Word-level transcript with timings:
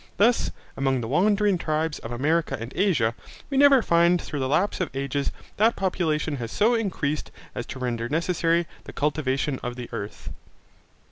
Thus 0.17 0.49
among 0.75 1.01
the 1.01 1.07
wandering 1.07 1.59
tribes 1.59 1.99
of 1.99 2.11
America 2.11 2.57
and 2.59 2.73
Asia, 2.75 3.13
we 3.51 3.57
never 3.59 3.83
find 3.83 4.19
through 4.19 4.39
the 4.39 4.47
lapse 4.47 4.81
of 4.81 4.89
ages 4.95 5.31
that 5.57 5.75
population 5.75 6.37
has 6.37 6.51
so 6.51 6.73
increased 6.73 7.29
as 7.53 7.67
to 7.67 7.77
render 7.77 8.09
necessary 8.09 8.65
the 8.85 8.93
cultivation 8.93 9.59
of 9.61 9.75
the 9.75 9.87
earth. 9.91 10.29